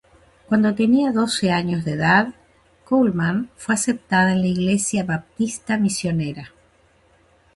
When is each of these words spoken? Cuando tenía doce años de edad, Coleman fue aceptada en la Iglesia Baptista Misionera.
Cuando 0.47 0.73
tenía 0.73 1.11
doce 1.11 1.51
años 1.51 1.85
de 1.85 1.91
edad, 1.91 2.33
Coleman 2.85 3.51
fue 3.55 3.75
aceptada 3.75 4.31
en 4.31 4.41
la 4.41 4.47
Iglesia 4.47 5.03
Baptista 5.03 5.77
Misionera. 5.77 6.53